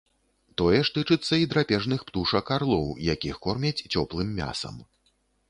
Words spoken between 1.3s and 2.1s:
і драпежных